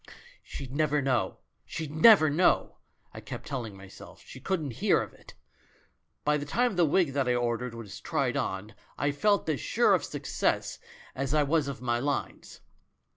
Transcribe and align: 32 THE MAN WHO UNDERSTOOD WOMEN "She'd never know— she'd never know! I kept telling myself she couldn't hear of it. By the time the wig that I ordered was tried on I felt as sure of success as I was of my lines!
32 0.03 0.03
THE 0.03 0.13
MAN 0.13 0.23
WHO 0.23 0.33
UNDERSTOOD 0.33 0.71
WOMEN 0.71 0.79
"She'd 0.79 0.79
never 0.79 1.01
know— 1.03 1.39
she'd 1.65 1.91
never 1.91 2.29
know! 2.31 2.77
I 3.13 3.21
kept 3.21 3.45
telling 3.47 3.77
myself 3.77 4.23
she 4.25 4.39
couldn't 4.39 4.71
hear 4.71 4.99
of 5.03 5.13
it. 5.13 5.35
By 6.25 6.37
the 6.37 6.45
time 6.47 6.75
the 6.75 6.87
wig 6.87 7.13
that 7.13 7.27
I 7.27 7.35
ordered 7.35 7.75
was 7.75 7.99
tried 7.99 8.35
on 8.35 8.73
I 8.97 9.11
felt 9.11 9.47
as 9.47 9.61
sure 9.61 9.93
of 9.93 10.03
success 10.03 10.79
as 11.13 11.35
I 11.35 11.43
was 11.43 11.67
of 11.67 11.83
my 11.83 11.99
lines! 11.99 12.61